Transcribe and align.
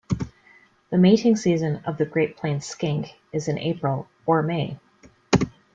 The 0.89 0.97
mating 0.97 1.35
season 1.35 1.75
of 1.85 1.99
the 1.99 2.07
Great 2.07 2.35
Plains 2.35 2.65
skink 2.65 3.19
is 3.31 3.47
in 3.47 3.59
April 3.59 4.07
or 4.25 4.41
May. 4.41 4.79